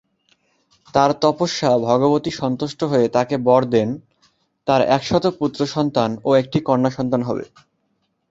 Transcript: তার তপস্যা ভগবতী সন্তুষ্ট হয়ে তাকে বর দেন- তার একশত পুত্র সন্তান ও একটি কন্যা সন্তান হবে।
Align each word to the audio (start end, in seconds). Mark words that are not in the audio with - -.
তার 0.93 1.11
তপস্যা 1.13 1.71
ভগবতী 1.79 2.31
সন্তুষ্ট 2.31 2.79
হয়ে 2.83 3.07
তাকে 3.07 3.35
বর 3.37 3.61
দেন- 3.65 4.01
তার 4.67 4.81
একশত 4.87 5.25
পুত্র 5.39 5.59
সন্তান 5.65 6.09
ও 6.25 6.29
একটি 6.35 6.57
কন্যা 6.59 6.89
সন্তান 6.89 7.21
হবে। 7.23 7.45